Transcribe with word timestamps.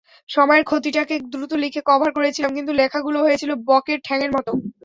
সময়ের 0.29 0.63
ক্ষতিটাকে 0.63 1.15
দ্রুত 1.31 1.51
লিখে 1.63 1.81
কভার 1.89 2.09
করেছিলাম, 2.17 2.51
কিন্তু 2.57 2.71
লেখাগুলো 2.79 3.17
হয়েছিল 3.21 3.51
বকের 3.67 3.99
ঠ্যাঙের 4.03 4.31
মতো। 4.35 4.51